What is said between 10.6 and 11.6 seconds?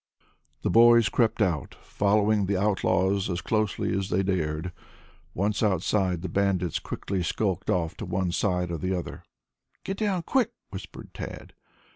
whispered Tad.